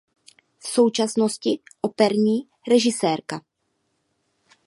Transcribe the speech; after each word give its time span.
V 0.59 0.67
současnosti 0.67 1.59
operní 1.81 2.39
režisérka. 2.71 3.41